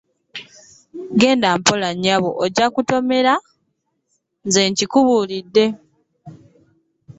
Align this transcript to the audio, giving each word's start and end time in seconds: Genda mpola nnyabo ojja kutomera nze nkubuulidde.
Genda 1.19 1.49
mpola 1.59 1.87
nnyabo 1.95 2.29
ojja 2.43 2.65
kutomera 2.73 3.33
nze 4.45 4.61
nkubuulidde. 4.69 5.65